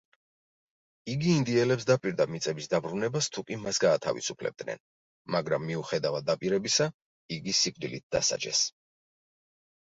იგი 1.15 1.27
ინდიელებს 1.39 1.85
დაპირდა 1.89 2.25
მიწების 2.35 2.69
დაბრუნებას 2.71 3.27
თუკი 3.37 3.59
მას 3.67 3.81
გაათავისუფლებდნენ, 3.85 4.83
მაგრამ 5.37 5.67
მიუხედავად 5.69 6.29
დაპირებისა 6.33 6.91
იგი 7.39 7.57
სიკვდილით 7.63 8.11
დასაჯეს. 8.19 8.67